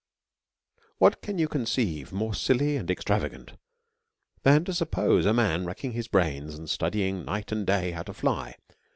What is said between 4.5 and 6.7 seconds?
to suppose a man racking his brains, and